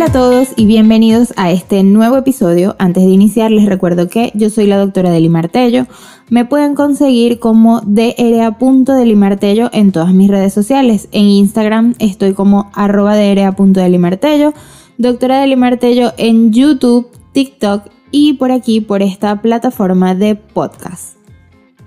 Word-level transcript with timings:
Hola 0.00 0.08
a 0.08 0.12
todos 0.12 0.48
y 0.56 0.64
bienvenidos 0.64 1.34
a 1.36 1.50
este 1.50 1.82
nuevo 1.82 2.16
episodio. 2.16 2.74
Antes 2.78 3.04
de 3.04 3.10
iniciar 3.10 3.50
les 3.50 3.66
recuerdo 3.66 4.08
que 4.08 4.32
yo 4.34 4.48
soy 4.48 4.64
la 4.64 4.78
doctora 4.78 5.10
Deli 5.10 5.28
Martello. 5.28 5.86
Me 6.30 6.46
pueden 6.46 6.74
conseguir 6.74 7.38
como 7.38 7.82
dra.delimartello 7.82 9.68
en 9.74 9.92
todas 9.92 10.14
mis 10.14 10.30
redes 10.30 10.54
sociales. 10.54 11.10
En 11.12 11.24
Instagram 11.24 11.96
estoy 11.98 12.32
como 12.32 12.70
arroba 12.72 13.14
dra.delimartello, 13.14 14.54
doctora 14.96 15.42
Deli 15.42 15.56
Martello 15.56 16.14
en 16.16 16.50
YouTube, 16.50 17.10
TikTok 17.32 17.82
y 18.10 18.32
por 18.32 18.52
aquí 18.52 18.80
por 18.80 19.02
esta 19.02 19.42
plataforma 19.42 20.14
de 20.14 20.34
podcast. 20.34 21.18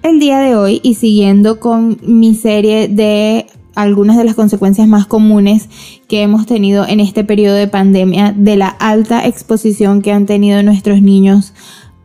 El 0.03 0.19
día 0.19 0.37
de 0.37 0.55
hoy 0.55 0.81
y 0.83 0.93
siguiendo 0.93 1.59
con 1.59 1.97
mi 2.03 2.35
serie 2.35 2.89
de 2.89 3.47
algunas 3.75 4.17
de 4.17 4.23
las 4.23 4.35
consecuencias 4.35 4.87
más 4.87 5.05
comunes 5.05 5.69
que 6.07 6.21
hemos 6.21 6.45
tenido 6.45 6.87
en 6.87 6.99
este 6.99 7.23
periodo 7.23 7.55
de 7.55 7.67
pandemia 7.67 8.33
de 8.35 8.55
la 8.55 8.67
alta 8.67 9.25
exposición 9.25 10.01
que 10.01 10.11
han 10.11 10.25
tenido 10.25 10.61
nuestros 10.63 11.01
niños 11.01 11.53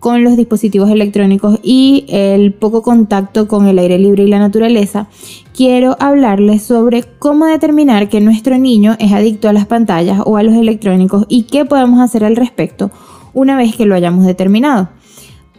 con 0.01 0.23
los 0.23 0.37
dispositivos 0.37 0.91
electrónicos 0.91 1.59
y 1.63 2.05
el 2.09 2.53
poco 2.53 2.83
contacto 2.83 3.49
con 3.49 3.67
el 3.67 3.79
aire 3.79 3.99
libre 3.99 4.25
y 4.25 4.29
la 4.29 4.39
naturaleza, 4.39 5.09
quiero 5.55 5.97
hablarles 5.99 6.63
sobre 6.63 7.03
cómo 7.19 7.47
determinar 7.47 8.09
que 8.09 8.21
nuestro 8.21 8.59
niño 8.59 8.97
es 9.01 9.13
adicto 9.13 9.49
a 9.49 9.53
las 9.53 9.67
pantallas 9.67 10.21
o 10.25 10.37
a 10.37 10.43
los 10.43 10.55
electrónicos 10.55 11.27
y 11.29 11.45
qué 11.45 11.65
podemos 11.65 12.01
hacer 12.01 12.25
al 12.25 12.37
respecto 12.37 12.91
una 13.35 13.57
vez 13.57 13.75
que 13.77 13.87
lo 13.87 13.95
hayamos 13.95 14.25
determinado. 14.25 14.89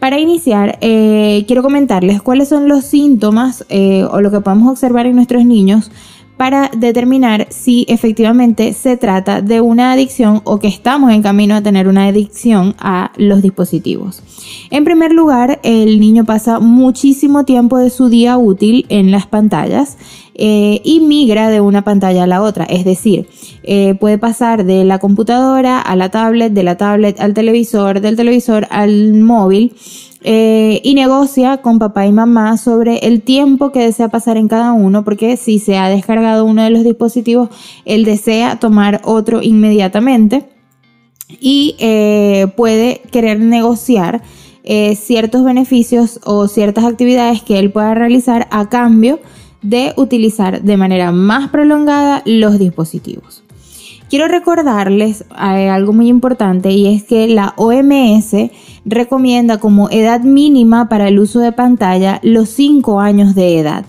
Para 0.00 0.18
iniciar, 0.18 0.78
eh, 0.80 1.44
quiero 1.46 1.62
comentarles 1.62 2.22
cuáles 2.22 2.48
son 2.48 2.68
los 2.68 2.86
síntomas 2.86 3.66
eh, 3.68 4.04
o 4.10 4.22
lo 4.22 4.30
que 4.30 4.40
podemos 4.40 4.70
observar 4.70 5.06
en 5.06 5.14
nuestros 5.14 5.44
niños 5.44 5.90
para 6.38 6.70
determinar 6.74 7.48
si 7.50 7.84
efectivamente 7.86 8.72
se 8.72 8.96
trata 8.96 9.42
de 9.42 9.60
una 9.60 9.92
adicción 9.92 10.40
o 10.44 10.58
que 10.58 10.68
estamos 10.68 11.12
en 11.12 11.20
camino 11.20 11.54
a 11.54 11.62
tener 11.62 11.86
una 11.86 12.06
adicción 12.06 12.74
a 12.78 13.12
los 13.18 13.42
dispositivos. 13.42 14.22
En 14.70 14.84
primer 14.84 15.12
lugar, 15.12 15.60
el 15.64 16.00
niño 16.00 16.24
pasa 16.24 16.58
muchísimo 16.58 17.44
tiempo 17.44 17.76
de 17.76 17.90
su 17.90 18.08
día 18.08 18.38
útil 18.38 18.86
en 18.88 19.10
las 19.10 19.26
pantallas 19.26 19.98
eh, 20.34 20.80
y 20.84 21.00
migra 21.00 21.50
de 21.50 21.60
una 21.60 21.82
pantalla 21.82 22.24
a 22.24 22.26
la 22.26 22.42
otra, 22.42 22.64
es 22.64 22.84
decir, 22.84 23.28
eh, 23.62 23.94
puede 23.98 24.16
pasar 24.16 24.64
de 24.64 24.84
la 24.84 24.98
computadora 24.98 25.80
a 25.80 25.96
la 25.96 26.08
tablet, 26.10 26.52
de 26.52 26.62
la 26.62 26.76
tablet 26.76 27.20
al 27.20 27.34
televisor, 27.34 28.00
del 28.00 28.16
televisor 28.16 28.66
al 28.70 29.14
móvil 29.14 29.74
eh, 30.22 30.80
y 30.84 30.94
negocia 30.94 31.58
con 31.58 31.78
papá 31.78 32.06
y 32.06 32.12
mamá 32.12 32.56
sobre 32.58 32.98
el 32.98 33.22
tiempo 33.22 33.72
que 33.72 33.80
desea 33.80 34.08
pasar 34.08 34.36
en 34.36 34.48
cada 34.48 34.72
uno, 34.72 35.04
porque 35.04 35.36
si 35.36 35.58
se 35.58 35.76
ha 35.76 35.88
descargado 35.88 36.44
uno 36.44 36.62
de 36.62 36.70
los 36.70 36.84
dispositivos, 36.84 37.48
él 37.84 38.04
desea 38.04 38.58
tomar 38.60 39.00
otro 39.04 39.42
inmediatamente 39.42 40.48
y 41.40 41.76
puede 42.56 43.02
querer 43.12 43.38
negociar 43.38 44.22
ciertos 44.96 45.44
beneficios 45.44 46.18
o 46.24 46.48
ciertas 46.48 46.84
actividades 46.84 47.42
que 47.42 47.58
él 47.58 47.70
pueda 47.70 47.94
realizar 47.94 48.48
a 48.50 48.68
cambio 48.68 49.20
de 49.62 49.92
utilizar 49.96 50.62
de 50.62 50.76
manera 50.76 51.12
más 51.12 51.50
prolongada 51.50 52.22
los 52.24 52.58
dispositivos. 52.58 53.42
Quiero 54.10 54.26
recordarles 54.26 55.24
eh, 55.40 55.68
algo 55.68 55.92
muy 55.92 56.08
importante 56.08 56.72
y 56.72 56.92
es 56.92 57.04
que 57.04 57.28
la 57.28 57.54
OMS 57.56 58.34
recomienda 58.84 59.58
como 59.58 59.88
edad 59.88 60.22
mínima 60.22 60.88
para 60.88 61.06
el 61.06 61.20
uso 61.20 61.38
de 61.38 61.52
pantalla 61.52 62.18
los 62.24 62.48
5 62.48 62.98
años 62.98 63.36
de 63.36 63.60
edad. 63.60 63.84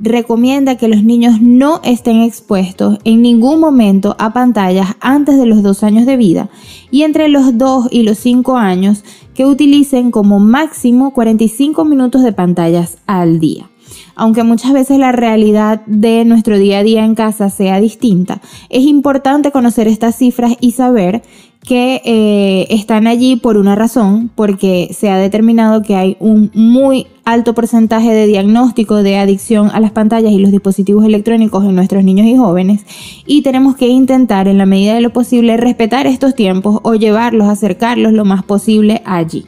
Recomienda 0.00 0.76
que 0.76 0.88
los 0.88 1.02
niños 1.02 1.40
no 1.40 1.80
estén 1.82 2.20
expuestos 2.20 2.98
en 3.04 3.22
ningún 3.22 3.58
momento 3.58 4.16
a 4.18 4.34
pantallas 4.34 4.96
antes 5.00 5.38
de 5.38 5.46
los 5.46 5.62
2 5.62 5.82
años 5.82 6.04
de 6.04 6.18
vida 6.18 6.50
y 6.90 7.04
entre 7.04 7.28
los 7.28 7.56
2 7.56 7.88
y 7.90 8.02
los 8.02 8.18
5 8.18 8.58
años 8.58 9.02
que 9.32 9.46
utilicen 9.46 10.10
como 10.10 10.40
máximo 10.40 11.14
45 11.14 11.86
minutos 11.86 12.22
de 12.22 12.32
pantallas 12.32 12.98
al 13.06 13.40
día 13.40 13.70
aunque 14.14 14.42
muchas 14.42 14.72
veces 14.72 14.98
la 14.98 15.12
realidad 15.12 15.82
de 15.86 16.24
nuestro 16.24 16.58
día 16.58 16.78
a 16.78 16.82
día 16.82 17.04
en 17.04 17.14
casa 17.14 17.50
sea 17.50 17.80
distinta, 17.80 18.40
es 18.68 18.84
importante 18.84 19.50
conocer 19.50 19.88
estas 19.88 20.16
cifras 20.16 20.54
y 20.60 20.72
saber 20.72 21.22
que 21.64 22.02
eh, 22.04 22.66
están 22.70 23.06
allí 23.06 23.36
por 23.36 23.56
una 23.56 23.74
razón, 23.74 24.30
porque 24.34 24.90
se 24.92 25.10
ha 25.10 25.16
determinado 25.16 25.82
que 25.82 25.96
hay 25.96 26.16
un 26.20 26.50
muy 26.54 27.06
alto 27.24 27.54
porcentaje 27.54 28.12
de 28.12 28.26
diagnóstico 28.26 29.02
de 29.02 29.16
adicción 29.16 29.70
a 29.72 29.80
las 29.80 29.90
pantallas 29.90 30.32
y 30.32 30.38
los 30.38 30.50
dispositivos 30.50 31.06
electrónicos 31.06 31.64
en 31.64 31.74
nuestros 31.74 32.04
niños 32.04 32.26
y 32.26 32.36
jóvenes 32.36 32.84
y 33.26 33.40
tenemos 33.40 33.76
que 33.76 33.88
intentar 33.88 34.46
en 34.46 34.58
la 34.58 34.66
medida 34.66 34.94
de 34.94 35.00
lo 35.00 35.10
posible 35.10 35.56
respetar 35.56 36.06
estos 36.06 36.34
tiempos 36.34 36.80
o 36.82 36.94
llevarlos, 36.94 37.48
acercarlos 37.48 38.12
lo 38.12 38.26
más 38.26 38.44
posible 38.44 39.00
allí. 39.06 39.46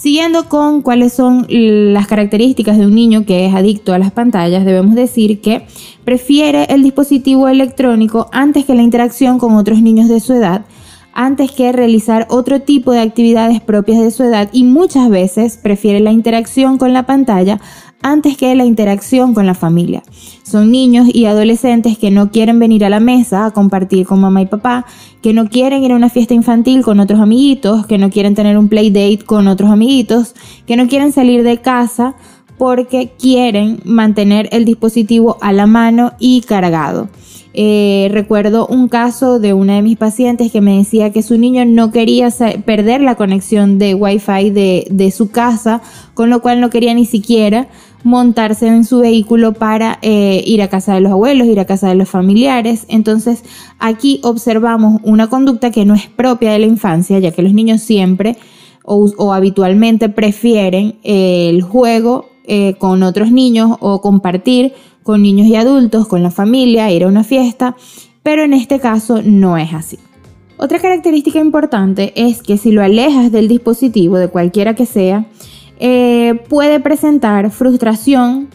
Siguiendo 0.00 0.48
con 0.48 0.80
cuáles 0.80 1.12
son 1.12 1.44
las 1.50 2.06
características 2.06 2.78
de 2.78 2.86
un 2.86 2.94
niño 2.94 3.26
que 3.26 3.44
es 3.44 3.54
adicto 3.54 3.92
a 3.92 3.98
las 3.98 4.12
pantallas, 4.12 4.64
debemos 4.64 4.94
decir 4.94 5.42
que 5.42 5.66
prefiere 6.06 6.64
el 6.70 6.82
dispositivo 6.82 7.48
electrónico 7.48 8.30
antes 8.32 8.64
que 8.64 8.74
la 8.74 8.80
interacción 8.80 9.38
con 9.38 9.56
otros 9.56 9.82
niños 9.82 10.08
de 10.08 10.20
su 10.20 10.32
edad, 10.32 10.64
antes 11.12 11.52
que 11.52 11.70
realizar 11.72 12.26
otro 12.30 12.62
tipo 12.62 12.92
de 12.92 13.00
actividades 13.00 13.60
propias 13.60 14.00
de 14.00 14.10
su 14.10 14.22
edad 14.22 14.48
y 14.54 14.64
muchas 14.64 15.10
veces 15.10 15.58
prefiere 15.58 16.00
la 16.00 16.12
interacción 16.12 16.78
con 16.78 16.94
la 16.94 17.04
pantalla 17.04 17.60
antes 18.02 18.36
que 18.36 18.54
la 18.54 18.64
interacción 18.64 19.34
con 19.34 19.46
la 19.46 19.54
familia. 19.54 20.02
Son 20.42 20.70
niños 20.70 21.06
y 21.12 21.26
adolescentes 21.26 21.98
que 21.98 22.10
no 22.10 22.30
quieren 22.30 22.58
venir 22.58 22.84
a 22.84 22.90
la 22.90 23.00
mesa 23.00 23.46
a 23.46 23.50
compartir 23.50 24.06
con 24.06 24.20
mamá 24.20 24.42
y 24.42 24.46
papá, 24.46 24.86
que 25.22 25.32
no 25.32 25.48
quieren 25.48 25.82
ir 25.82 25.92
a 25.92 25.96
una 25.96 26.08
fiesta 26.08 26.34
infantil 26.34 26.82
con 26.82 26.98
otros 26.98 27.20
amiguitos, 27.20 27.86
que 27.86 27.98
no 27.98 28.10
quieren 28.10 28.34
tener 28.34 28.58
un 28.58 28.68
play 28.68 28.90
date 28.90 29.24
con 29.24 29.48
otros 29.48 29.70
amiguitos, 29.70 30.34
que 30.66 30.76
no 30.76 30.88
quieren 30.88 31.12
salir 31.12 31.42
de 31.42 31.58
casa 31.58 32.16
porque 32.58 33.12
quieren 33.18 33.80
mantener 33.84 34.48
el 34.52 34.64
dispositivo 34.64 35.38
a 35.40 35.52
la 35.52 35.66
mano 35.66 36.12
y 36.18 36.42
cargado. 36.42 37.08
Eh, 37.52 38.08
recuerdo 38.12 38.66
un 38.68 38.88
caso 38.88 39.40
de 39.40 39.54
una 39.54 39.74
de 39.74 39.82
mis 39.82 39.96
pacientes 39.96 40.52
que 40.52 40.60
me 40.60 40.76
decía 40.76 41.10
que 41.10 41.22
su 41.22 41.36
niño 41.36 41.64
no 41.64 41.90
quería 41.90 42.28
perder 42.64 43.00
la 43.00 43.16
conexión 43.16 43.78
de 43.78 43.94
Wi-Fi 43.94 44.50
de, 44.50 44.86
de 44.90 45.10
su 45.10 45.30
casa, 45.30 45.82
con 46.14 46.30
lo 46.30 46.42
cual 46.42 46.60
no 46.60 46.70
quería 46.70 46.94
ni 46.94 47.06
siquiera 47.06 47.68
montarse 48.02 48.66
en 48.66 48.84
su 48.84 49.00
vehículo 49.00 49.52
para 49.52 49.98
eh, 50.02 50.42
ir 50.46 50.62
a 50.62 50.68
casa 50.68 50.94
de 50.94 51.00
los 51.00 51.12
abuelos, 51.12 51.46
ir 51.46 51.60
a 51.60 51.66
casa 51.66 51.88
de 51.88 51.94
los 51.94 52.08
familiares. 52.08 52.86
Entonces 52.88 53.44
aquí 53.78 54.20
observamos 54.22 55.00
una 55.04 55.28
conducta 55.28 55.70
que 55.70 55.84
no 55.84 55.94
es 55.94 56.06
propia 56.06 56.52
de 56.52 56.60
la 56.60 56.66
infancia, 56.66 57.18
ya 57.18 57.32
que 57.32 57.42
los 57.42 57.52
niños 57.52 57.82
siempre 57.82 58.36
o, 58.84 59.32
habitualmente 59.32 60.08
prefieren 60.08 60.98
el 61.04 61.62
juego 61.62 62.30
eh, 62.44 62.74
con 62.78 63.02
otros 63.02 63.30
niños 63.30 63.76
o 63.80 64.00
compartir 64.00 64.72
con 65.02 65.22
niños 65.22 65.46
y 65.46 65.56
adultos, 65.56 66.08
con 66.08 66.22
la 66.22 66.30
familia, 66.30 66.90
ir 66.90 67.04
a 67.04 67.08
una 67.08 67.24
fiesta, 67.24 67.76
pero 68.22 68.42
en 68.42 68.52
este 68.52 68.80
caso 68.80 69.22
no 69.22 69.56
es 69.56 69.72
así. 69.72 69.98
Otra 70.56 70.78
característica 70.78 71.38
importante 71.38 72.12
es 72.16 72.42
que 72.42 72.58
si 72.58 72.70
lo 72.70 72.82
alejas 72.82 73.32
del 73.32 73.48
dispositivo, 73.48 74.18
de 74.18 74.28
cualquiera 74.28 74.74
que 74.74 74.84
sea, 74.84 75.26
eh, 75.82 76.38
puede 76.50 76.78
presentar 76.78 77.50
frustración, 77.50 78.48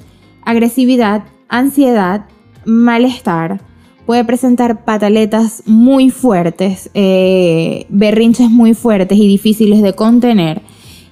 agresividad, 0.43 1.23
ansiedad, 1.49 2.27
malestar, 2.65 3.61
puede 4.05 4.23
presentar 4.23 4.85
pataletas 4.85 5.63
muy 5.65 6.11
fuertes, 6.11 6.91
eh, 6.93 7.87
berrinches 7.89 8.51
muy 8.51 8.75
fuertes 8.75 9.17
y 9.17 9.27
difíciles 9.27 9.81
de 9.81 9.93
contener. 9.93 10.61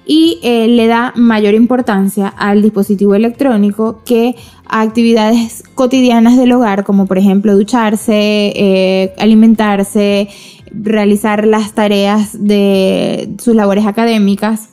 Y 0.06 0.38
eh, 0.44 0.68
le 0.68 0.86
da 0.86 1.12
mayor 1.16 1.54
importancia 1.54 2.28
al 2.28 2.62
dispositivo 2.62 3.16
electrónico 3.16 4.00
que 4.04 4.36
a 4.66 4.82
actividades 4.82 5.64
cotidianas 5.74 6.36
del 6.36 6.52
hogar 6.52 6.84
como 6.84 7.06
por 7.06 7.18
ejemplo 7.18 7.56
ducharse, 7.56 9.12
alimentarse, 9.18 10.28
realizar 10.70 11.44
las 11.46 11.72
tareas 11.72 12.46
de 12.46 13.34
sus 13.38 13.56
labores 13.56 13.86
académicas 13.86 14.68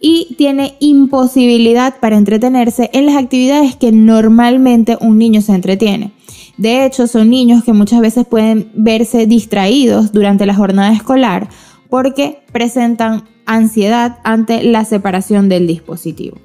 y 0.00 0.34
tiene 0.38 0.76
imposibilidad 0.80 2.00
para 2.00 2.16
entretenerse 2.16 2.90
en 2.92 3.06
las 3.06 3.16
actividades 3.16 3.76
que 3.76 3.92
normalmente 3.92 4.96
un 5.00 5.18
niño 5.18 5.42
se 5.42 5.54
entretiene. 5.54 6.12
De 6.56 6.84
hecho, 6.84 7.06
son 7.06 7.30
niños 7.30 7.64
que 7.64 7.72
muchas 7.72 8.00
veces 8.00 8.26
pueden 8.26 8.70
verse 8.74 9.26
distraídos 9.26 10.12
durante 10.12 10.46
la 10.46 10.54
jornada 10.54 10.92
escolar 10.92 11.48
porque 11.88 12.42
presentan 12.52 13.24
ansiedad 13.46 14.18
ante 14.24 14.62
la 14.62 14.84
separación 14.84 15.48
del 15.48 15.66
dispositivo. 15.66 16.38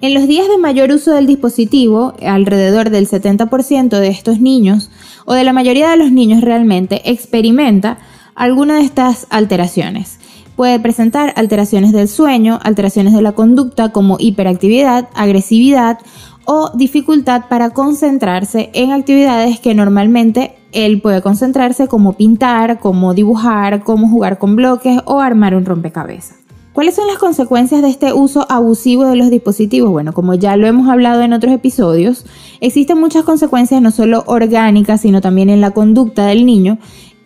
En 0.00 0.14
los 0.14 0.28
días 0.28 0.46
de 0.48 0.58
mayor 0.58 0.92
uso 0.92 1.12
del 1.12 1.26
dispositivo, 1.26 2.14
alrededor 2.22 2.90
del 2.90 3.08
70% 3.08 3.98
de 3.98 4.08
estos 4.08 4.40
niños, 4.40 4.90
o 5.26 5.34
de 5.34 5.42
la 5.42 5.52
mayoría 5.52 5.90
de 5.90 5.96
los 5.96 6.12
niños 6.12 6.40
realmente, 6.40 7.02
experimenta 7.04 7.98
alguna 8.36 8.76
de 8.76 8.82
estas 8.82 9.26
alteraciones. 9.30 10.20
Puede 10.58 10.80
presentar 10.80 11.32
alteraciones 11.36 11.92
del 11.92 12.08
sueño, 12.08 12.58
alteraciones 12.64 13.14
de 13.14 13.22
la 13.22 13.30
conducta 13.30 13.92
como 13.92 14.16
hiperactividad, 14.18 15.08
agresividad 15.14 16.00
o 16.46 16.72
dificultad 16.74 17.44
para 17.48 17.70
concentrarse 17.70 18.68
en 18.74 18.90
actividades 18.90 19.60
que 19.60 19.76
normalmente 19.76 20.56
él 20.72 21.00
puede 21.00 21.22
concentrarse 21.22 21.86
como 21.86 22.14
pintar, 22.14 22.80
como 22.80 23.14
dibujar, 23.14 23.84
como 23.84 24.08
jugar 24.08 24.40
con 24.40 24.56
bloques 24.56 24.98
o 25.04 25.20
armar 25.20 25.54
un 25.54 25.64
rompecabezas. 25.64 26.38
¿Cuáles 26.72 26.96
son 26.96 27.06
las 27.06 27.18
consecuencias 27.18 27.80
de 27.80 27.90
este 27.90 28.12
uso 28.12 28.44
abusivo 28.50 29.04
de 29.04 29.14
los 29.14 29.30
dispositivos? 29.30 29.92
Bueno, 29.92 30.12
como 30.12 30.34
ya 30.34 30.56
lo 30.56 30.66
hemos 30.66 30.88
hablado 30.88 31.22
en 31.22 31.34
otros 31.34 31.52
episodios, 31.52 32.26
existen 32.60 32.98
muchas 32.98 33.22
consecuencias 33.22 33.80
no 33.80 33.92
solo 33.92 34.24
orgánicas, 34.26 35.02
sino 35.02 35.20
también 35.20 35.50
en 35.50 35.60
la 35.60 35.70
conducta 35.70 36.26
del 36.26 36.44
niño 36.44 36.78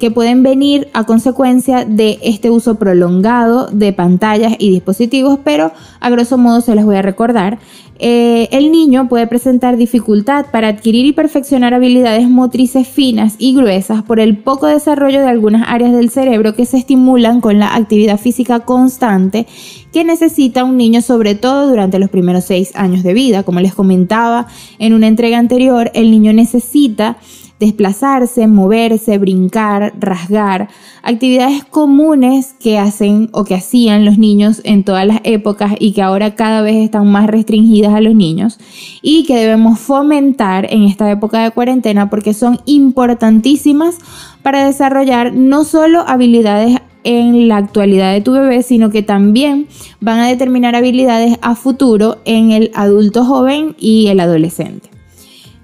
que 0.03 0.11
pueden 0.11 0.43
venir 0.43 0.89
a 0.95 1.05
consecuencia 1.05 1.85
de 1.85 2.19
este 2.25 2.51
uso 2.51 2.75
prolongado 2.75 3.69
de 3.69 3.93
pantallas 3.93 4.55
y 4.59 4.69
dispositivos, 4.69 5.39
pero 5.45 5.71
a 6.01 6.11
grosso 6.11 6.37
modo 6.39 6.61
se 6.61 6.75
les 6.75 6.85
voy 6.85 6.97
a 6.97 7.03
recordar. 7.03 7.61
Eh, 8.01 8.49
el 8.51 8.73
niño 8.73 9.09
puede 9.09 9.29
presentar 9.29 9.77
dificultad 9.77 10.47
para 10.51 10.67
adquirir 10.67 11.07
y 11.07 11.13
perfeccionar 11.13 11.73
habilidades 11.73 12.29
motrices 12.29 12.89
finas 12.89 13.37
y 13.39 13.55
gruesas 13.55 14.03
por 14.03 14.19
el 14.19 14.39
poco 14.39 14.67
desarrollo 14.67 15.21
de 15.21 15.29
algunas 15.29 15.69
áreas 15.69 15.93
del 15.93 16.11
cerebro 16.11 16.57
que 16.57 16.67
se 16.67 16.79
estimulan 16.79 17.41
con 17.41 17.61
la 17.61 17.77
actividad 17.77 18.19
física 18.19 18.59
constante 18.59 19.47
que 19.93 20.03
necesita 20.03 20.65
un 20.65 20.79
niño 20.79 21.01
sobre 21.01 21.37
todo 21.37 21.69
durante 21.69 22.01
los 22.01 22.11
primeros 22.11 22.43
seis 22.43 22.73
años 22.75 23.05
de 23.05 23.15
vida. 23.15 23.45
Como 23.45 23.61
les 23.61 23.73
comentaba 23.73 24.49
en 24.81 24.95
una 24.95 25.07
entrega 25.07 25.39
anterior, 25.39 25.93
el 25.95 26.11
niño 26.11 26.33
necesita 26.33 27.19
desplazarse, 27.63 28.49
moverse, 28.49 29.19
brincar, 29.19 29.95
rasgar, 29.97 30.69
actividades 31.05 31.65
comunes 31.65 32.57
que 32.59 32.77
hacen 32.77 33.29
o 33.31 33.45
que 33.45 33.55
hacían 33.55 34.05
los 34.05 34.19
niños 34.19 34.61
en 34.65 34.83
todas 34.83 35.07
las 35.07 35.21
épocas 35.23 35.75
y 35.79 35.93
que 35.93 36.03
ahora 36.03 36.35
cada 36.35 36.61
vez 36.61 36.75
están 36.75 37.07
más 37.07 37.29
restringidas 37.29 37.95
a 37.95 38.01
los 38.01 38.17
niños 38.17 38.59
y 39.01 39.25
que 39.27 39.37
debemos 39.37 39.79
fomentar 39.79 40.67
en 40.73 40.83
esta 40.83 41.09
época 41.09 41.45
de 41.45 41.53
cuarentena 41.53 42.11
porque 42.11 42.35
son 42.35 42.59
importantísimas 42.67 43.99
para 44.43 44.67
desarrollar 44.67 45.33
no 45.33 45.63
solo 45.63 46.01
habilidades 46.01 46.81
en 47.05 47.47
la 47.47 47.59
actualidad 47.59 48.13
de 48.13 48.23
tu 48.23 48.33
bebé, 48.33 48.65
sino 48.65 48.91
que 48.91 49.03
también 49.03 49.69
van 50.01 50.19
a 50.19 50.27
determinar 50.27 50.75
habilidades 50.75 51.39
a 51.43 51.55
futuro 51.55 52.19
en 52.25 52.51
el 52.51 52.73
adulto 52.75 53.25
joven 53.25 53.77
y 53.79 54.09
el 54.09 54.19
adolescente. 54.19 54.92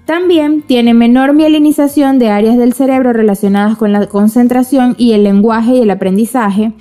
También 0.09 0.63
tiene 0.63 0.95
menor 0.95 1.33
mielinización 1.33 2.17
de 2.17 2.31
áreas 2.31 2.57
del 2.57 2.73
cerebro 2.73 3.13
relacionadas 3.13 3.77
con 3.77 3.91
la 3.91 4.07
concentración 4.07 4.95
y 4.97 5.11
el 5.11 5.23
lenguaje 5.23 5.73
y 5.75 5.81
el 5.81 5.91
aprendizaje. 5.91 6.71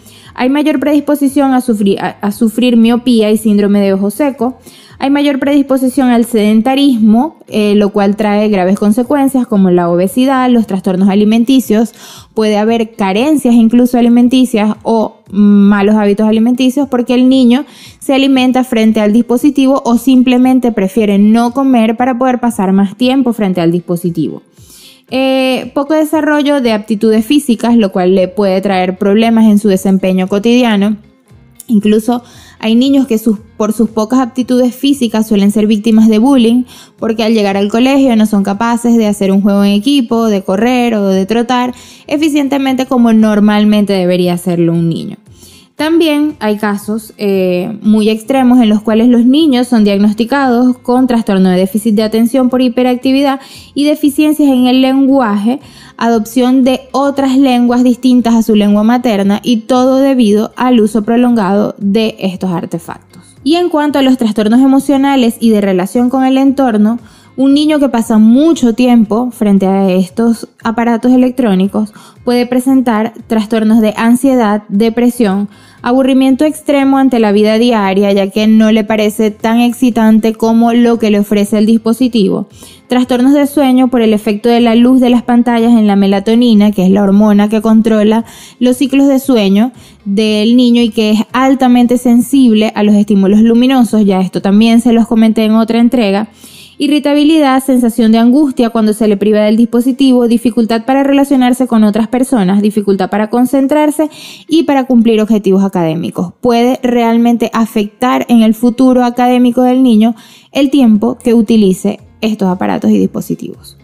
Hay 0.40 0.50
mayor 0.50 0.78
predisposición 0.78 1.52
a 1.52 1.60
sufrir, 1.60 2.76
miopía 2.76 3.30
y 3.30 3.36
síndrome 3.36 3.80
de 3.80 3.92
ojo 3.92 4.10
seco 4.10 4.58
hay 5.00 5.10
mayor 5.10 5.38
predisposición 5.38 6.08
al 6.08 6.24
sedentarismo, 6.24 7.36
eh, 7.46 7.76
lo 7.76 7.90
cual 7.90 8.16
trae 8.16 8.48
graves 8.48 8.80
consecuencias 8.80 9.46
como 9.46 9.70
la 9.70 9.88
obesidad, 9.88 10.50
los 10.50 10.66
trastornos 10.66 11.08
alimenticios, 11.08 11.94
puede 12.34 12.58
haber 12.58 12.96
carencias 12.96 13.54
incluso 13.54 13.96
alimenticias 13.96 14.74
o 14.82 15.18
malos 15.30 15.94
hábitos 15.94 16.26
alimenticios 16.26 16.88
porque 16.88 17.14
el 17.14 17.28
niño 17.28 17.64
se 18.00 18.14
alimenta 18.14 18.64
frente 18.64 19.00
al 19.00 19.12
dispositivo 19.12 19.82
o 19.84 19.98
simplemente 19.98 20.72
prefiere 20.72 21.18
no 21.18 21.52
comer 21.52 21.96
para 21.96 22.18
poder 22.18 22.40
pasar 22.40 22.72
más 22.72 22.96
tiempo 22.96 23.32
frente 23.32 23.60
al 23.60 23.70
dispositivo. 23.70 24.42
Eh, 25.10 25.70
poco 25.74 25.94
desarrollo 25.94 26.60
de 26.60 26.72
aptitudes 26.72 27.24
físicas, 27.24 27.76
lo 27.76 27.92
cual 27.92 28.14
le 28.14 28.28
puede 28.28 28.60
traer 28.60 28.98
problemas 28.98 29.46
en 29.46 29.58
su 29.58 29.68
desempeño 29.68 30.28
cotidiano. 30.28 30.96
Incluso 31.66 32.22
hay 32.58 32.74
niños 32.74 33.06
que 33.06 33.20
por 33.56 33.72
sus 33.72 33.90
pocas 33.90 34.20
aptitudes 34.20 34.74
físicas 34.74 35.28
suelen 35.28 35.50
ser 35.50 35.66
víctimas 35.66 36.08
de 36.08 36.18
bullying 36.18 36.64
porque 36.98 37.22
al 37.22 37.34
llegar 37.34 37.56
al 37.56 37.68
colegio 37.68 38.16
no 38.16 38.26
son 38.26 38.42
capaces 38.42 38.96
de 38.96 39.06
hacer 39.06 39.32
un 39.32 39.42
juego 39.42 39.64
en 39.64 39.72
equipo, 39.72 40.26
de 40.26 40.42
correr 40.42 40.94
o 40.94 41.08
de 41.08 41.26
trotar 41.26 41.74
eficientemente 42.06 42.86
como 42.86 43.12
normalmente 43.12 43.92
debería 43.92 44.32
hacerlo 44.32 44.72
un 44.72 44.88
niño. 44.88 45.16
También 45.78 46.34
hay 46.40 46.56
casos 46.56 47.14
eh, 47.18 47.78
muy 47.82 48.10
extremos 48.10 48.58
en 48.58 48.68
los 48.68 48.82
cuales 48.82 49.06
los 49.06 49.24
niños 49.24 49.68
son 49.68 49.84
diagnosticados 49.84 50.76
con 50.78 51.06
trastorno 51.06 51.50
de 51.50 51.56
déficit 51.56 51.94
de 51.94 52.02
atención 52.02 52.50
por 52.50 52.62
hiperactividad 52.62 53.38
y 53.74 53.84
deficiencias 53.84 54.48
en 54.48 54.66
el 54.66 54.82
lenguaje, 54.82 55.60
adopción 55.96 56.64
de 56.64 56.80
otras 56.90 57.38
lenguas 57.38 57.84
distintas 57.84 58.34
a 58.34 58.42
su 58.42 58.56
lengua 58.56 58.82
materna 58.82 59.38
y 59.44 59.58
todo 59.58 59.98
debido 59.98 60.50
al 60.56 60.80
uso 60.80 61.04
prolongado 61.04 61.76
de 61.78 62.16
estos 62.18 62.50
artefactos. 62.50 63.36
Y 63.44 63.54
en 63.54 63.68
cuanto 63.68 64.00
a 64.00 64.02
los 64.02 64.18
trastornos 64.18 64.60
emocionales 64.60 65.36
y 65.38 65.50
de 65.50 65.60
relación 65.60 66.10
con 66.10 66.24
el 66.24 66.38
entorno, 66.38 66.98
un 67.36 67.54
niño 67.54 67.78
que 67.78 67.88
pasa 67.88 68.18
mucho 68.18 68.74
tiempo 68.74 69.30
frente 69.30 69.68
a 69.68 69.92
estos 69.92 70.48
aparatos 70.64 71.12
electrónicos 71.12 71.92
puede 72.24 72.46
presentar 72.46 73.14
trastornos 73.28 73.80
de 73.80 73.94
ansiedad, 73.96 74.64
depresión, 74.68 75.48
aburrimiento 75.82 76.44
extremo 76.44 76.98
ante 76.98 77.18
la 77.18 77.32
vida 77.32 77.58
diaria 77.58 78.12
ya 78.12 78.30
que 78.30 78.46
no 78.46 78.72
le 78.72 78.84
parece 78.84 79.30
tan 79.30 79.60
excitante 79.60 80.34
como 80.34 80.72
lo 80.72 80.98
que 80.98 81.10
le 81.10 81.20
ofrece 81.20 81.58
el 81.58 81.66
dispositivo, 81.66 82.48
trastornos 82.88 83.34
de 83.34 83.46
sueño 83.46 83.88
por 83.88 84.02
el 84.02 84.12
efecto 84.12 84.48
de 84.48 84.60
la 84.60 84.74
luz 84.74 85.00
de 85.00 85.10
las 85.10 85.22
pantallas 85.22 85.72
en 85.72 85.86
la 85.86 85.96
melatonina, 85.96 86.72
que 86.72 86.84
es 86.84 86.90
la 86.90 87.02
hormona 87.02 87.48
que 87.48 87.60
controla 87.60 88.24
los 88.58 88.76
ciclos 88.76 89.08
de 89.08 89.18
sueño 89.18 89.72
del 90.04 90.56
niño 90.56 90.82
y 90.82 90.90
que 90.90 91.10
es 91.10 91.20
altamente 91.32 91.98
sensible 91.98 92.72
a 92.74 92.82
los 92.82 92.94
estímulos 92.94 93.40
luminosos, 93.40 94.04
ya 94.04 94.20
esto 94.20 94.42
también 94.42 94.80
se 94.80 94.92
los 94.92 95.06
comenté 95.06 95.44
en 95.44 95.52
otra 95.52 95.78
entrega, 95.78 96.28
irritabilidad, 96.78 97.62
sensación 97.62 98.12
de 98.12 98.18
angustia 98.18 98.70
cuando 98.70 98.92
se 98.92 99.08
le 99.08 99.16
priva 99.16 99.40
del 99.40 99.56
dispositivo, 99.56 100.28
dificultad 100.28 100.84
para 100.84 101.02
relacionarse 101.02 101.66
con 101.66 101.84
otras 101.84 102.08
personas, 102.08 102.62
dificultad 102.62 103.10
para 103.10 103.28
concentrarse 103.28 104.08
y 104.48 104.62
para 104.62 104.84
cumplir 104.84 105.20
objetivos 105.20 105.64
académicos. 105.64 106.32
Puede 106.40 106.78
realmente 106.82 107.50
afectar 107.52 108.24
en 108.28 108.42
el 108.42 108.54
futuro 108.54 109.04
académico 109.04 109.62
del 109.62 109.82
niño 109.82 110.14
el 110.52 110.70
tiempo 110.70 111.18
que 111.18 111.34
utilice 111.34 112.00
estos 112.20 112.48
aparatos 112.48 112.90
y 112.90 112.98
dispositivos. 112.98 113.76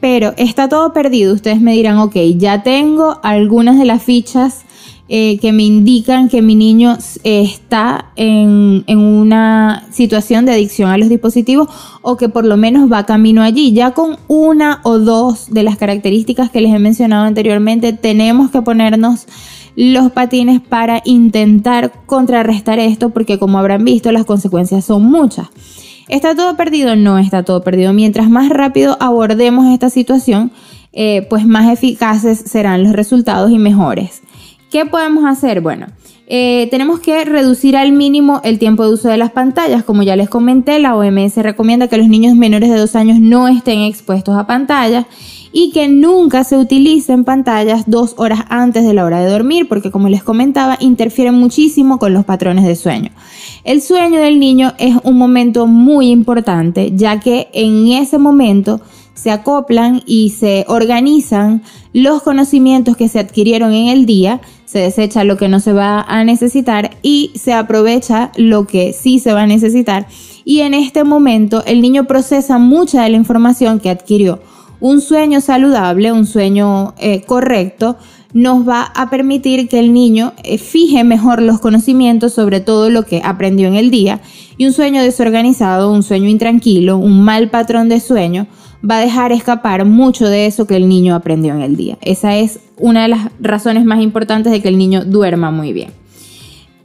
Pero 0.00 0.32
está 0.38 0.68
todo 0.68 0.92
perdido. 0.94 1.34
Ustedes 1.34 1.60
me 1.60 1.74
dirán, 1.74 1.98
ok, 1.98 2.16
ya 2.36 2.62
tengo 2.62 3.20
algunas 3.22 3.78
de 3.78 3.84
las 3.84 4.02
fichas 4.02 4.64
eh, 5.12 5.38
que 5.38 5.52
me 5.52 5.64
indican 5.64 6.28
que 6.28 6.40
mi 6.40 6.54
niño 6.54 6.96
está 7.24 8.12
en, 8.14 8.84
una 8.86 9.88
situación 9.90 10.46
de 10.46 10.52
adicción 10.52 10.88
a 10.88 10.98
los 10.98 11.08
dispositivos 11.08 11.66
o 12.00 12.16
que 12.16 12.28
por 12.28 12.44
lo 12.44 12.56
menos 12.56 12.90
va 12.90 13.06
camino 13.06 13.42
allí. 13.42 13.72
Ya 13.72 13.90
con 13.90 14.18
una 14.28 14.80
o 14.84 15.00
dos 15.00 15.52
de 15.52 15.64
las 15.64 15.76
características 15.78 16.50
que 16.50 16.60
les 16.60 16.72
he 16.72 16.78
mencionado 16.78 17.24
anteriormente, 17.24 17.92
tenemos 17.92 18.52
que 18.52 18.62
ponernos 18.62 19.26
los 19.74 20.12
patines 20.12 20.60
para 20.60 21.02
intentar 21.04 21.92
contrarrestar 22.06 22.78
esto 22.78 23.10
porque 23.10 23.40
como 23.40 23.58
habrán 23.58 23.84
visto 23.84 24.12
las 24.12 24.24
consecuencias 24.24 24.84
son 24.84 25.10
muchas. 25.10 25.48
¿Está 26.06 26.36
todo 26.36 26.56
perdido? 26.56 26.94
No 26.94 27.18
está 27.18 27.42
todo 27.42 27.64
perdido. 27.64 27.92
Mientras 27.92 28.30
más 28.30 28.48
rápido 28.48 28.96
abordemos 29.00 29.66
esta 29.72 29.90
situación, 29.90 30.52
eh, 30.92 31.26
pues 31.28 31.44
más 31.46 31.72
eficaces 31.72 32.38
serán 32.38 32.84
los 32.84 32.92
resultados 32.92 33.50
y 33.50 33.58
mejores. 33.58 34.22
¿Qué 34.70 34.86
podemos 34.86 35.24
hacer? 35.24 35.62
Bueno, 35.62 35.86
eh, 36.28 36.68
tenemos 36.70 37.00
que 37.00 37.24
reducir 37.24 37.76
al 37.76 37.90
mínimo 37.90 38.40
el 38.44 38.60
tiempo 38.60 38.84
de 38.84 38.92
uso 38.94 39.08
de 39.08 39.16
las 39.16 39.32
pantallas. 39.32 39.82
Como 39.82 40.04
ya 40.04 40.14
les 40.14 40.28
comenté, 40.28 40.78
la 40.78 40.94
OMS 40.94 41.36
recomienda 41.38 41.88
que 41.88 41.96
los 41.96 42.06
niños 42.06 42.36
menores 42.36 42.70
de 42.70 42.78
dos 42.78 42.94
años 42.94 43.18
no 43.18 43.48
estén 43.48 43.80
expuestos 43.80 44.36
a 44.36 44.46
pantallas 44.46 45.06
y 45.52 45.72
que 45.72 45.88
nunca 45.88 46.44
se 46.44 46.56
utilicen 46.56 47.24
pantallas 47.24 47.82
dos 47.88 48.14
horas 48.16 48.44
antes 48.48 48.84
de 48.84 48.94
la 48.94 49.04
hora 49.04 49.18
de 49.18 49.28
dormir, 49.28 49.66
porque 49.66 49.90
como 49.90 50.08
les 50.08 50.22
comentaba, 50.22 50.76
interfieren 50.78 51.34
muchísimo 51.34 51.98
con 51.98 52.14
los 52.14 52.24
patrones 52.24 52.64
de 52.64 52.76
sueño. 52.76 53.10
El 53.64 53.82
sueño 53.82 54.20
del 54.20 54.38
niño 54.38 54.74
es 54.78 54.94
un 55.02 55.18
momento 55.18 55.66
muy 55.66 56.10
importante, 56.10 56.92
ya 56.94 57.18
que 57.18 57.48
en 57.52 57.88
ese 57.88 58.18
momento 58.18 58.80
se 59.14 59.30
acoplan 59.30 60.02
y 60.06 60.30
se 60.30 60.64
organizan 60.68 61.62
los 61.92 62.22
conocimientos 62.22 62.96
que 62.96 63.08
se 63.08 63.18
adquirieron 63.18 63.74
en 63.74 63.88
el 63.88 64.06
día, 64.06 64.40
se 64.70 64.78
desecha 64.78 65.24
lo 65.24 65.36
que 65.36 65.48
no 65.48 65.58
se 65.58 65.72
va 65.72 66.02
a 66.02 66.22
necesitar 66.22 66.90
y 67.02 67.32
se 67.34 67.52
aprovecha 67.52 68.30
lo 68.36 68.68
que 68.68 68.92
sí 68.92 69.18
se 69.18 69.32
va 69.32 69.42
a 69.42 69.46
necesitar. 69.48 70.06
Y 70.44 70.60
en 70.60 70.74
este 70.74 71.02
momento 71.02 71.64
el 71.66 71.82
niño 71.82 72.04
procesa 72.04 72.58
mucha 72.58 73.02
de 73.02 73.10
la 73.10 73.16
información 73.16 73.80
que 73.80 73.90
adquirió. 73.90 74.38
Un 74.78 75.00
sueño 75.00 75.40
saludable, 75.40 76.12
un 76.12 76.24
sueño 76.24 76.94
eh, 76.98 77.22
correcto, 77.22 77.96
nos 78.32 78.66
va 78.66 78.84
a 78.94 79.10
permitir 79.10 79.68
que 79.68 79.80
el 79.80 79.92
niño 79.92 80.34
eh, 80.44 80.56
fije 80.56 81.02
mejor 81.02 81.42
los 81.42 81.58
conocimientos 81.58 82.34
sobre 82.34 82.60
todo 82.60 82.90
lo 82.90 83.04
que 83.04 83.22
aprendió 83.24 83.66
en 83.66 83.74
el 83.74 83.90
día. 83.90 84.20
Y 84.56 84.66
un 84.66 84.72
sueño 84.72 85.02
desorganizado, 85.02 85.90
un 85.90 86.04
sueño 86.04 86.28
intranquilo, 86.28 86.96
un 86.96 87.24
mal 87.24 87.50
patrón 87.50 87.88
de 87.88 87.98
sueño, 87.98 88.46
va 88.88 88.98
a 88.98 89.00
dejar 89.00 89.32
escapar 89.32 89.84
mucho 89.84 90.28
de 90.28 90.46
eso 90.46 90.66
que 90.66 90.76
el 90.76 90.88
niño 90.88 91.14
aprendió 91.14 91.54
en 91.54 91.62
el 91.62 91.76
día. 91.76 91.98
Esa 92.00 92.36
es 92.36 92.60
una 92.78 93.02
de 93.02 93.08
las 93.08 93.30
razones 93.40 93.84
más 93.84 94.00
importantes 94.00 94.52
de 94.52 94.62
que 94.62 94.68
el 94.68 94.78
niño 94.78 95.04
duerma 95.04 95.50
muy 95.50 95.72
bien. 95.72 96.00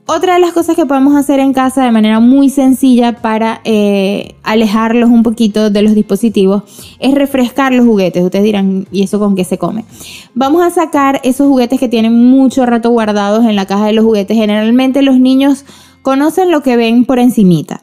Otra 0.08 0.36
de 0.36 0.40
las 0.40 0.52
cosas 0.52 0.76
que 0.76 0.86
podemos 0.86 1.16
hacer 1.16 1.40
en 1.40 1.52
casa 1.52 1.84
de 1.84 1.92
manera 1.92 2.20
muy 2.20 2.50
sencilla 2.50 3.14
para 3.14 3.62
eh, 3.64 4.36
alejarlos 4.44 5.10
un 5.10 5.24
poquito 5.24 5.72
de 5.72 5.82
los 5.82 5.96
dispositivos 5.96 6.62
es 7.00 7.16
refrescar 7.16 7.74
los 7.74 7.88
juguetes. 7.88 8.24
Ustedes 8.24 8.46
dirán, 8.46 8.88
¿y 8.92 9.02
eso 9.02 9.18
con 9.18 9.36
qué 9.36 9.44
se 9.44 9.58
come? 9.58 9.84
Vamos 10.36 10.64
a 10.64 10.70
sacar 10.70 11.22
esos 11.24 11.48
juguetes 11.48 11.80
que 11.80 11.90
tienen 11.90 12.14
mucho 12.14 12.68
rato 12.68 12.92
guardados 12.92 13.46
en 13.46 13.56
la 13.56 13.66
caja 13.66 13.88
de 13.88 13.94
los 13.94 14.06
juguetes. 14.06 14.38
Generalmente 14.38 15.02
los 15.02 15.20
niños 15.20 15.66
conocen 16.04 16.52
lo 16.52 16.62
que 16.62 16.78
ven 16.78 17.06
por 17.06 17.18
encimita, 17.18 17.82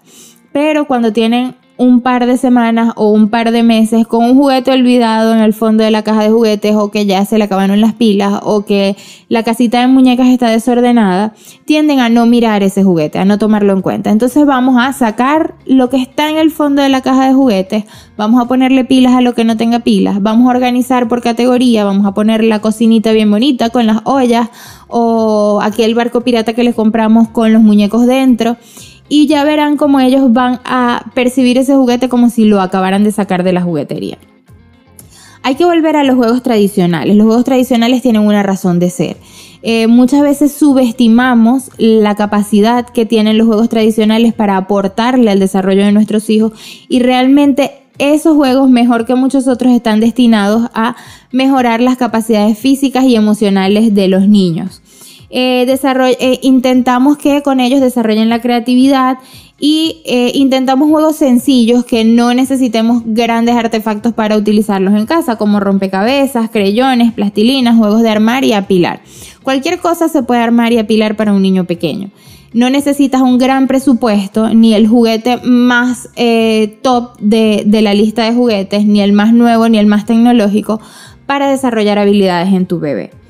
pero 0.52 0.86
cuando 0.86 1.12
tienen 1.12 1.56
un 1.82 2.00
par 2.00 2.26
de 2.26 2.36
semanas 2.36 2.92
o 2.96 3.10
un 3.10 3.28
par 3.28 3.50
de 3.50 3.62
meses 3.64 4.06
con 4.06 4.24
un 4.24 4.36
juguete 4.36 4.70
olvidado 4.70 5.34
en 5.34 5.40
el 5.40 5.52
fondo 5.52 5.82
de 5.82 5.90
la 5.90 6.02
caja 6.02 6.22
de 6.22 6.30
juguetes 6.30 6.76
o 6.76 6.90
que 6.90 7.06
ya 7.06 7.24
se 7.24 7.38
le 7.38 7.44
acabaron 7.44 7.80
las 7.80 7.92
pilas 7.94 8.40
o 8.42 8.64
que 8.64 8.96
la 9.28 9.42
casita 9.42 9.80
de 9.80 9.88
muñecas 9.88 10.28
está 10.28 10.48
desordenada, 10.48 11.34
tienden 11.64 11.98
a 11.98 12.08
no 12.08 12.24
mirar 12.26 12.62
ese 12.62 12.84
juguete, 12.84 13.18
a 13.18 13.24
no 13.24 13.38
tomarlo 13.38 13.72
en 13.72 13.82
cuenta. 13.82 14.10
Entonces 14.10 14.46
vamos 14.46 14.76
a 14.78 14.92
sacar 14.92 15.54
lo 15.66 15.90
que 15.90 15.96
está 15.96 16.30
en 16.30 16.36
el 16.36 16.50
fondo 16.52 16.82
de 16.82 16.88
la 16.88 17.00
caja 17.00 17.26
de 17.26 17.34
juguetes, 17.34 17.84
vamos 18.16 18.40
a 18.40 18.46
ponerle 18.46 18.84
pilas 18.84 19.14
a 19.14 19.20
lo 19.20 19.34
que 19.34 19.44
no 19.44 19.56
tenga 19.56 19.80
pilas, 19.80 20.22
vamos 20.22 20.46
a 20.46 20.50
organizar 20.50 21.08
por 21.08 21.20
categoría, 21.20 21.84
vamos 21.84 22.06
a 22.06 22.14
poner 22.14 22.44
la 22.44 22.60
cocinita 22.60 23.10
bien 23.12 23.30
bonita 23.30 23.70
con 23.70 23.86
las 23.86 24.02
ollas 24.04 24.48
o 24.86 25.60
aquel 25.62 25.94
barco 25.94 26.20
pirata 26.20 26.52
que 26.52 26.62
les 26.62 26.74
compramos 26.74 27.28
con 27.28 27.52
los 27.52 27.62
muñecos 27.62 28.06
dentro 28.06 28.56
y 29.14 29.26
ya 29.26 29.44
verán 29.44 29.76
cómo 29.76 30.00
ellos 30.00 30.32
van 30.32 30.60
a 30.64 31.12
percibir 31.14 31.58
ese 31.58 31.74
juguete 31.74 32.08
como 32.08 32.30
si 32.30 32.46
lo 32.46 32.62
acabaran 32.62 33.04
de 33.04 33.12
sacar 33.12 33.42
de 33.42 33.52
la 33.52 33.60
juguetería. 33.60 34.16
Hay 35.42 35.54
que 35.56 35.66
volver 35.66 35.96
a 35.96 36.02
los 36.02 36.16
juegos 36.16 36.42
tradicionales. 36.42 37.14
Los 37.16 37.26
juegos 37.26 37.44
tradicionales 37.44 38.00
tienen 38.00 38.22
una 38.22 38.42
razón 38.42 38.78
de 38.78 38.88
ser. 38.88 39.18
Eh, 39.60 39.86
muchas 39.86 40.22
veces 40.22 40.54
subestimamos 40.54 41.70
la 41.76 42.14
capacidad 42.14 42.88
que 42.88 43.04
tienen 43.04 43.36
los 43.36 43.46
juegos 43.46 43.68
tradicionales 43.68 44.32
para 44.32 44.56
aportarle 44.56 45.30
al 45.30 45.40
desarrollo 45.40 45.84
de 45.84 45.92
nuestros 45.92 46.30
hijos 46.30 46.52
y 46.88 47.00
realmente 47.00 47.82
esos 47.98 48.34
juegos, 48.34 48.70
mejor 48.70 49.04
que 49.04 49.14
muchos 49.14 49.46
otros, 49.46 49.74
están 49.74 50.00
destinados 50.00 50.70
a 50.72 50.96
mejorar 51.30 51.82
las 51.82 51.98
capacidades 51.98 52.58
físicas 52.58 53.04
y 53.04 53.14
emocionales 53.14 53.94
de 53.94 54.08
los 54.08 54.26
niños. 54.26 54.81
Eh, 55.34 55.64
eh, 55.66 56.38
intentamos 56.42 57.16
que 57.16 57.40
con 57.40 57.58
ellos 57.58 57.80
desarrollen 57.80 58.28
la 58.28 58.42
creatividad 58.42 59.16
y 59.58 60.02
eh, 60.04 60.30
intentamos 60.34 60.90
juegos 60.90 61.16
sencillos 61.16 61.86
que 61.86 62.04
no 62.04 62.34
necesitemos 62.34 63.02
grandes 63.06 63.56
artefactos 63.56 64.12
para 64.12 64.36
utilizarlos 64.36 64.92
en 64.92 65.06
casa, 65.06 65.36
como 65.36 65.58
rompecabezas, 65.58 66.50
creyones, 66.50 67.14
plastilinas, 67.14 67.78
juegos 67.78 68.02
de 68.02 68.10
armar 68.10 68.44
y 68.44 68.52
apilar. 68.52 69.00
Cualquier 69.42 69.80
cosa 69.80 70.10
se 70.10 70.22
puede 70.22 70.42
armar 70.42 70.74
y 70.74 70.78
apilar 70.78 71.16
para 71.16 71.32
un 71.32 71.40
niño 71.40 71.64
pequeño. 71.64 72.10
No 72.52 72.68
necesitas 72.68 73.22
un 73.22 73.38
gran 73.38 73.68
presupuesto, 73.68 74.50
ni 74.50 74.74
el 74.74 74.86
juguete 74.86 75.38
más 75.42 76.10
top 76.82 77.18
de, 77.20 77.62
de 77.64 77.80
la 77.80 77.94
lista 77.94 78.24
de 78.24 78.34
juguetes, 78.34 78.84
ni 78.84 79.00
el 79.00 79.14
más 79.14 79.32
nuevo, 79.32 79.66
ni 79.70 79.78
el 79.78 79.86
más 79.86 80.04
tecnológico, 80.04 80.78
para 81.24 81.48
desarrollar 81.48 81.98
habilidades 81.98 82.52
en 82.52 82.66
tu 82.66 82.78
bebé. 82.78 83.21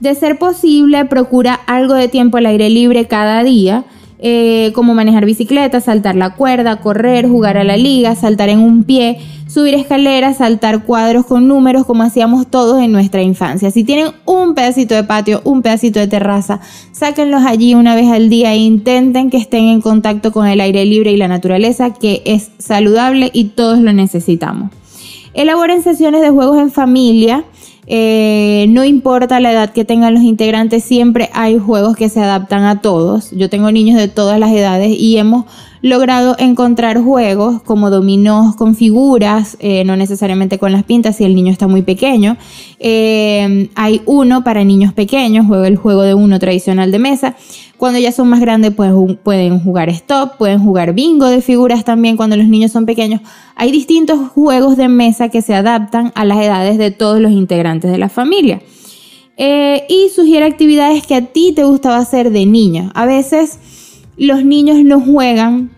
De 0.00 0.14
ser 0.14 0.38
posible, 0.38 1.04
procura 1.06 1.54
algo 1.54 1.94
de 1.94 2.08
tiempo 2.08 2.36
al 2.36 2.46
aire 2.46 2.70
libre 2.70 3.06
cada 3.06 3.42
día, 3.42 3.84
eh, 4.20 4.72
como 4.74 4.94
manejar 4.94 5.24
bicicleta, 5.24 5.80
saltar 5.80 6.16
la 6.16 6.34
cuerda, 6.34 6.80
correr, 6.80 7.28
jugar 7.28 7.56
a 7.56 7.64
la 7.64 7.76
liga, 7.76 8.16
saltar 8.16 8.48
en 8.48 8.58
un 8.60 8.84
pie, 8.84 9.18
subir 9.48 9.74
escaleras, 9.74 10.38
saltar 10.38 10.84
cuadros 10.84 11.24
con 11.24 11.48
números, 11.48 11.86
como 11.86 12.02
hacíamos 12.02 12.48
todos 12.48 12.80
en 12.80 12.92
nuestra 12.92 13.22
infancia. 13.22 13.70
Si 13.70 13.84
tienen 13.84 14.12
un 14.24 14.54
pedacito 14.54 14.94
de 14.94 15.04
patio, 15.04 15.40
un 15.44 15.62
pedacito 15.62 16.00
de 16.00 16.06
terraza, 16.06 16.60
sáquenlos 16.92 17.42
allí 17.44 17.74
una 17.74 17.94
vez 17.94 18.08
al 18.08 18.28
día 18.28 18.52
e 18.52 18.58
intenten 18.58 19.30
que 19.30 19.36
estén 19.36 19.64
en 19.68 19.80
contacto 19.80 20.32
con 20.32 20.46
el 20.46 20.60
aire 20.60 20.84
libre 20.84 21.12
y 21.12 21.16
la 21.16 21.28
naturaleza, 21.28 21.94
que 21.94 22.22
es 22.24 22.50
saludable 22.58 23.30
y 23.32 23.44
todos 23.44 23.78
lo 23.78 23.92
necesitamos. 23.92 24.70
Elaboren 25.34 25.82
sesiones 25.82 26.20
de 26.20 26.30
juegos 26.30 26.58
en 26.58 26.70
familia. 26.70 27.44
Eh, 27.90 28.66
no 28.68 28.84
importa 28.84 29.40
la 29.40 29.50
edad 29.50 29.72
que 29.72 29.86
tengan 29.86 30.12
los 30.12 30.22
integrantes, 30.22 30.84
siempre 30.84 31.30
hay 31.32 31.58
juegos 31.58 31.96
que 31.96 32.10
se 32.10 32.20
adaptan 32.20 32.64
a 32.64 32.82
todos. 32.82 33.30
Yo 33.30 33.48
tengo 33.48 33.72
niños 33.72 33.96
de 33.98 34.08
todas 34.08 34.38
las 34.38 34.52
edades 34.52 34.90
y 34.98 35.16
hemos 35.16 35.46
logrado 35.82 36.36
encontrar 36.38 37.00
juegos 37.00 37.62
como 37.62 37.90
dominós 37.90 38.56
con 38.56 38.74
figuras, 38.74 39.56
eh, 39.60 39.84
no 39.84 39.96
necesariamente 39.96 40.58
con 40.58 40.72
las 40.72 40.84
pintas 40.84 41.16
si 41.16 41.24
el 41.24 41.34
niño 41.34 41.52
está 41.52 41.68
muy 41.68 41.82
pequeño. 41.82 42.36
Eh, 42.78 43.68
hay 43.74 44.02
uno 44.06 44.44
para 44.44 44.64
niños 44.64 44.92
pequeños, 44.92 45.46
juego 45.46 45.64
el 45.64 45.76
juego 45.76 46.02
de 46.02 46.14
uno 46.14 46.38
tradicional 46.38 46.90
de 46.90 46.98
mesa. 46.98 47.36
Cuando 47.76 48.00
ya 48.00 48.10
son 48.10 48.28
más 48.28 48.40
grandes 48.40 48.72
pues, 48.74 48.92
pueden 49.22 49.60
jugar 49.60 49.88
stop, 49.88 50.36
pueden 50.36 50.58
jugar 50.58 50.94
bingo 50.94 51.26
de 51.26 51.40
figuras 51.40 51.84
también 51.84 52.16
cuando 52.16 52.36
los 52.36 52.48
niños 52.48 52.72
son 52.72 52.86
pequeños. 52.86 53.20
Hay 53.54 53.70
distintos 53.70 54.30
juegos 54.30 54.76
de 54.76 54.88
mesa 54.88 55.28
que 55.28 55.42
se 55.42 55.54
adaptan 55.54 56.12
a 56.16 56.24
las 56.24 56.38
edades 56.38 56.76
de 56.78 56.90
todos 56.90 57.20
los 57.20 57.30
integrantes 57.30 57.90
de 57.90 57.98
la 57.98 58.08
familia. 58.08 58.60
Eh, 59.36 59.84
y 59.88 60.08
sugiere 60.08 60.44
actividades 60.46 61.06
que 61.06 61.14
a 61.14 61.26
ti 61.26 61.52
te 61.54 61.62
gustaba 61.62 61.98
hacer 61.98 62.32
de 62.32 62.44
niña. 62.44 62.90
A 62.94 63.06
veces 63.06 63.60
los 64.18 64.44
niños 64.44 64.78
no 64.84 65.00
juegan 65.00 65.70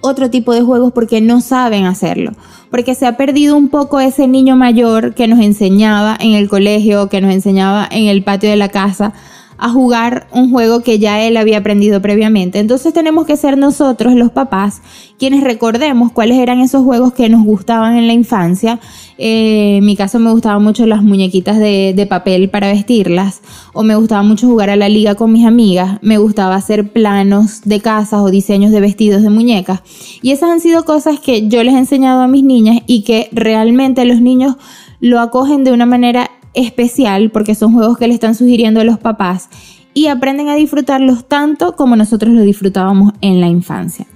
otro 0.00 0.30
tipo 0.30 0.52
de 0.54 0.62
juegos 0.62 0.92
porque 0.92 1.20
no 1.20 1.40
saben 1.40 1.84
hacerlo, 1.84 2.32
porque 2.70 2.94
se 2.94 3.06
ha 3.06 3.16
perdido 3.16 3.56
un 3.56 3.68
poco 3.68 4.00
ese 4.00 4.26
niño 4.28 4.56
mayor 4.56 5.14
que 5.14 5.28
nos 5.28 5.40
enseñaba 5.40 6.16
en 6.20 6.32
el 6.32 6.48
colegio, 6.48 7.08
que 7.08 7.20
nos 7.20 7.32
enseñaba 7.32 7.88
en 7.90 8.06
el 8.06 8.22
patio 8.22 8.50
de 8.50 8.56
la 8.56 8.68
casa 8.68 9.12
a 9.58 9.70
jugar 9.70 10.28
un 10.32 10.50
juego 10.50 10.80
que 10.80 10.98
ya 10.98 11.22
él 11.22 11.36
había 11.36 11.58
aprendido 11.58 12.02
previamente. 12.02 12.58
Entonces 12.58 12.92
tenemos 12.92 13.26
que 13.26 13.36
ser 13.36 13.56
nosotros, 13.56 14.14
los 14.14 14.30
papás, 14.30 14.82
quienes 15.18 15.42
recordemos 15.42 16.12
cuáles 16.12 16.38
eran 16.38 16.60
esos 16.60 16.84
juegos 16.84 17.12
que 17.12 17.28
nos 17.28 17.44
gustaban 17.44 17.96
en 17.96 18.06
la 18.06 18.12
infancia. 18.12 18.78
Eh, 19.18 19.78
en 19.78 19.86
mi 19.86 19.96
caso 19.96 20.18
me 20.18 20.30
gustaban 20.30 20.62
mucho 20.62 20.84
las 20.86 21.02
muñequitas 21.02 21.58
de, 21.58 21.94
de, 21.96 22.06
papel 22.06 22.50
para 22.50 22.68
vestirlas, 22.68 23.40
o 23.72 23.82
me 23.82 23.96
gustaba 23.96 24.22
mucho 24.22 24.46
jugar 24.46 24.68
a 24.68 24.76
la 24.76 24.90
liga 24.90 25.14
con 25.14 25.32
mis 25.32 25.46
amigas, 25.46 25.98
me 26.02 26.18
gustaba 26.18 26.54
hacer 26.54 26.92
planos 26.92 27.62
de 27.64 27.80
casas 27.80 28.20
o 28.20 28.30
diseños 28.30 28.72
de 28.72 28.80
vestidos 28.80 29.22
de 29.22 29.30
muñecas. 29.30 29.80
Y 30.20 30.32
esas 30.32 30.50
han 30.50 30.60
sido 30.60 30.84
cosas 30.84 31.18
que 31.18 31.48
yo 31.48 31.64
les 31.64 31.74
he 31.74 31.78
enseñado 31.78 32.20
a 32.20 32.28
mis 32.28 32.44
niñas 32.44 32.80
y 32.86 33.02
que 33.04 33.30
realmente 33.32 34.04
los 34.04 34.20
niños 34.20 34.56
lo 35.00 35.20
acogen 35.20 35.64
de 35.64 35.72
una 35.72 35.86
manera 35.86 36.30
especial 36.56 37.30
porque 37.30 37.54
son 37.54 37.72
juegos 37.72 37.98
que 37.98 38.08
le 38.08 38.14
están 38.14 38.34
sugiriendo 38.34 38.80
a 38.80 38.84
los 38.84 38.98
papás 38.98 39.48
y 39.94 40.08
aprenden 40.08 40.48
a 40.48 40.56
disfrutarlos 40.56 41.26
tanto 41.26 41.76
como 41.76 41.94
nosotros 41.94 42.34
lo 42.34 42.42
disfrutábamos 42.42 43.12
en 43.20 43.40
la 43.40 43.46
infancia. 43.46 44.06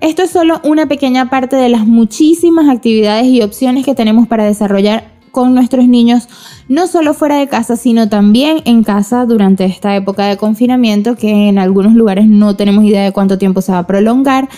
Esto 0.00 0.22
es 0.22 0.30
solo 0.30 0.60
una 0.64 0.86
pequeña 0.86 1.28
parte 1.28 1.56
de 1.56 1.68
las 1.68 1.86
muchísimas 1.86 2.68
actividades 2.68 3.26
y 3.26 3.42
opciones 3.42 3.84
que 3.84 3.96
tenemos 3.96 4.28
para 4.28 4.44
desarrollar 4.44 5.18
con 5.32 5.54
nuestros 5.54 5.86
niños, 5.86 6.28
no 6.68 6.86
solo 6.86 7.14
fuera 7.14 7.36
de 7.36 7.48
casa, 7.48 7.76
sino 7.76 8.08
también 8.08 8.58
en 8.64 8.82
casa 8.82 9.26
durante 9.26 9.64
esta 9.64 9.94
época 9.94 10.26
de 10.26 10.36
confinamiento, 10.36 11.16
que 11.16 11.48
en 11.48 11.58
algunos 11.58 11.94
lugares 11.94 12.26
no 12.26 12.56
tenemos 12.56 12.84
idea 12.84 13.04
de 13.04 13.12
cuánto 13.12 13.38
tiempo 13.38 13.60
se 13.60 13.72
va 13.72 13.78
a 13.78 13.86
prolongar, 13.86 14.48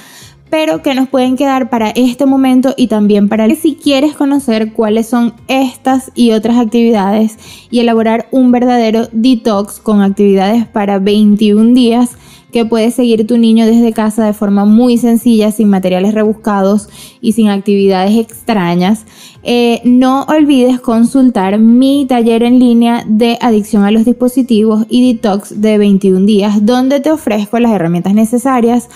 pero 0.50 0.82
que 0.82 0.94
nos 0.94 1.08
pueden 1.08 1.36
quedar 1.36 1.70
para 1.70 1.90
este 1.90 2.26
momento 2.26 2.74
y 2.76 2.88
también 2.88 3.28
para 3.28 3.48
si 3.54 3.76
quieres 3.76 4.14
conocer 4.14 4.72
cuáles 4.72 5.08
son 5.08 5.34
estas 5.48 6.10
y 6.14 6.32
otras 6.32 6.58
actividades 6.58 7.38
y 7.70 7.80
elaborar 7.80 8.28
un 8.32 8.52
verdadero 8.52 9.08
detox 9.12 9.78
con 9.78 10.02
actividades 10.02 10.66
para 10.66 10.98
21 10.98 11.72
días 11.72 12.16
que 12.52 12.64
puedes 12.64 12.94
seguir 12.94 13.26
tu 13.26 13.38
niño 13.38 13.66
desde 13.66 13.92
casa 13.92 14.26
de 14.26 14.32
forma 14.32 14.64
muy 14.64 14.98
sencilla, 14.98 15.52
sin 15.52 15.68
materiales 15.68 16.14
rebuscados 16.14 16.88
y 17.20 17.32
sin 17.32 17.48
actividades 17.48 18.16
extrañas. 18.16 19.04
Eh, 19.42 19.80
no 19.84 20.24
olvides 20.24 20.80
consultar 20.80 21.58
mi 21.58 22.06
taller 22.06 22.42
en 22.42 22.58
línea 22.58 23.04
de 23.06 23.38
adicción 23.40 23.84
a 23.84 23.90
los 23.90 24.04
dispositivos 24.04 24.84
y 24.88 25.12
detox 25.14 25.60
de 25.60 25.78
21 25.78 26.26
días, 26.26 26.66
donde 26.66 27.00
te 27.00 27.10
ofrezco 27.10 27.58
las 27.58 27.72
herramientas 27.72 28.14
necesarias 28.14 28.88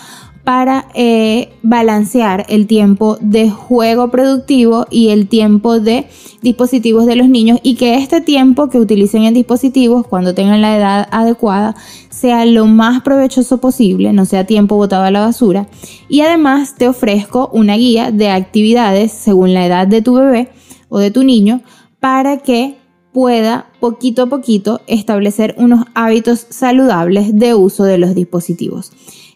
para 0.45 0.89
eh, 0.95 1.49
balancear 1.63 2.45
el 2.51 2.67
tiempo 2.67 3.17
de 3.21 3.49
juego 3.51 4.11
productivo 4.11 4.87
y 4.91 5.09
el 5.09 5.27
tiempo 5.27 5.81
de 5.81 6.07
dispositivos 6.43 7.07
de 7.07 7.17
los 7.17 7.31
niños 7.31 7.59
y 7.63 7.77
que 7.77 7.97
este 7.97 8.21
tiempo 8.21 8.69
que 8.69 8.79
utilicen 8.79 9.25
en 9.25 9.33
dispositivos 9.33 10.07
cuando 10.07 10.35
tengan 10.35 10.61
la 10.61 10.77
edad 10.77 11.09
adecuada 11.11 11.75
sea 12.11 12.45
lo 12.45 12.67
más 12.67 13.03
provechoso 13.03 13.59
posible, 13.59 14.13
no 14.13 14.27
sea 14.27 14.45
tiempo 14.45 14.77
botado 14.77 15.05
a 15.05 15.11
la 15.11 15.21
basura. 15.21 15.67
Y 16.09 16.21
además 16.21 16.75
te 16.77 16.89
ofrezco 16.89 17.49
una 17.53 17.77
guía 17.77 18.11
de 18.11 18.29
actividades 18.29 19.13
según 19.13 19.55
la 19.55 19.65
edad 19.65 19.87
de 19.87 20.03
tu 20.03 20.15
bebé 20.15 20.51
o 20.91 20.99
de 20.99 21.11
tu 21.11 21.25
niño 21.25 21.63
para 22.01 22.37
que 22.37 22.77
pueda 23.15 23.71
poquito 23.81 24.25
a 24.25 24.27
poquito 24.27 24.83
establecer 24.87 25.55
unos 25.57 25.87
hábitos 25.95 26.47
saludables 26.51 27.39
de 27.39 27.55
uso 27.55 27.85
de 27.85 27.97
los 27.97 28.15
dispositivos. 28.15 28.93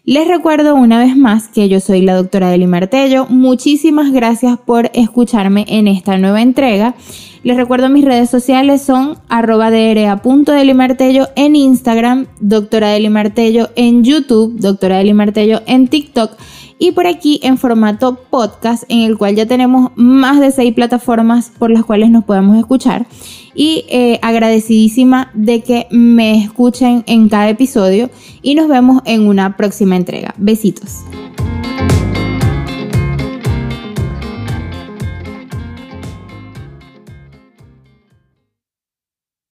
Les 0.09 0.27
recuerdo 0.27 0.73
una 0.73 0.97
vez 0.97 1.15
más 1.15 1.49
que 1.49 1.69
yo 1.69 1.79
soy 1.79 2.01
la 2.01 2.15
doctora 2.15 2.49
Deli 2.49 2.65
Martello. 2.65 3.27
Muchísimas 3.29 4.11
gracias 4.11 4.57
por 4.57 4.89
escucharme 4.95 5.65
en 5.67 5.87
esta 5.87 6.17
nueva 6.17 6.41
entrega. 6.41 6.95
Les 7.43 7.55
recuerdo 7.55 7.89
mis 7.89 8.03
redes 8.03 8.29
sociales 8.29 8.81
son 8.81 9.17
arroba 9.29 9.71
delimartello 9.71 11.27
en 11.35 11.55
Instagram, 11.55 12.27
doctora 12.41 12.89
delimartello 12.89 13.69
en 13.75 14.03
YouTube, 14.03 14.59
doctora 14.59 14.97
delimartello 14.97 15.61
en 15.65 15.87
TikTok 15.87 16.31
y 16.79 16.91
por 16.91 17.07
aquí 17.07 17.39
en 17.43 17.57
formato 17.57 18.15
podcast 18.29 18.83
en 18.89 19.01
el 19.01 19.17
cual 19.17 19.35
ya 19.35 19.45
tenemos 19.45 19.91
más 19.95 20.39
de 20.39 20.51
seis 20.51 20.73
plataformas 20.73 21.51
por 21.57 21.71
las 21.71 21.83
cuales 21.85 22.09
nos 22.09 22.23
podemos 22.23 22.57
escuchar 22.57 23.05
y 23.53 23.85
eh, 23.89 24.19
agradecidísima 24.21 25.31
de 25.33 25.61
que 25.61 25.87
me 25.91 26.43
escuchen 26.43 27.03
en 27.07 27.29
cada 27.29 27.49
episodio 27.49 28.09
y 28.41 28.55
nos 28.55 28.67
vemos 28.67 29.01
en 29.05 29.27
una 29.27 29.57
próxima 29.57 29.95
entrega. 29.95 30.33
Besitos. 30.37 31.03